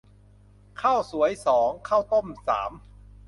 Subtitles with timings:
[0.81, 2.71] ข้าวสวยสอง ข้าวต้มสาม